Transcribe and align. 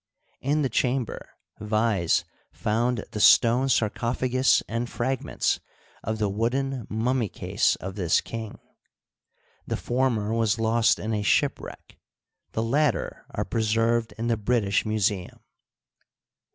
In 0.39 0.63
the 0.63 0.67
chamber 0.67 1.29
Vyse 1.59 2.23
found 2.51 3.05
the 3.11 3.19
stone 3.19 3.69
sarcophagus 3.69 4.63
and 4.67 4.89
fragments 4.89 5.59
of 6.03 6.17
the 6.17 6.27
wooden 6.27 6.87
mummy 6.89 7.29
case 7.29 7.75
of 7.75 7.93
this 7.93 8.19
king. 8.19 8.57
The 9.67 9.75
Digitized 9.75 9.77
byCjOOQlC 9.77 9.77
THE 9.77 9.77
OLD 9.77 9.77
EMPIRE, 9.77 9.77
39 9.77 9.85
former 10.25 10.33
was 10.33 10.59
lost 10.59 10.97
in 10.97 11.13
a 11.13 11.21
shipwreck; 11.21 11.97
the 12.53 12.63
latter 12.63 13.25
are 13.29 13.45
preserved 13.45 14.13
in 14.17 14.25
the 14.25 14.37
British 14.37 14.87
Museum. 14.87 15.39